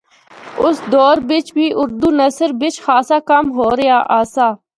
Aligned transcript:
اُس 0.63 0.77
دور 0.91 1.17
بچ 1.27 1.47
بھی 1.55 1.65
اُردو 1.79 2.09
نثر 2.19 2.49
بچ 2.59 2.75
خاصا 2.85 3.17
کم 3.29 3.45
ہو 3.57 3.67
رہیا 3.77 3.97
آسا۔ 4.19 4.47